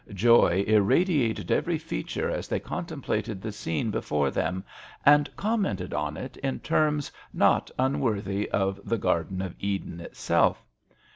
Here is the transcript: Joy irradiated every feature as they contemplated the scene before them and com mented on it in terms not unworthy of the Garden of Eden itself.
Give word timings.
Joy 0.11 0.63
irradiated 0.65 1.51
every 1.51 1.77
feature 1.77 2.27
as 2.27 2.47
they 2.47 2.59
contemplated 2.59 3.39
the 3.39 3.51
scene 3.51 3.91
before 3.91 4.31
them 4.31 4.63
and 5.05 5.29
com 5.35 5.61
mented 5.61 5.93
on 5.93 6.17
it 6.17 6.37
in 6.37 6.59
terms 6.61 7.11
not 7.31 7.69
unworthy 7.77 8.49
of 8.49 8.79
the 8.83 8.97
Garden 8.97 9.43
of 9.43 9.53
Eden 9.59 9.99
itself. 9.99 10.65